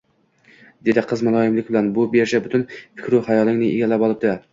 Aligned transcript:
dedi 0.87 1.01
qiz 1.11 1.21
muloyimlik 1.27 1.69
bilanBu 1.73 2.05
birja 2.15 2.39
butun 2.47 2.65
fikr-u 2.79 3.21
xayolingni 3.29 3.69
egallab 3.75 4.07
olibdi 4.09 4.33